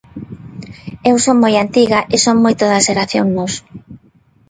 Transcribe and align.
Eu 1.09 1.15
son 1.25 1.37
moi 1.43 1.55
antiga 1.63 1.99
e 2.15 2.17
son 2.25 2.37
moito 2.45 2.63
da 2.71 2.83
Xeración 2.87 3.25
Nós. 3.37 3.53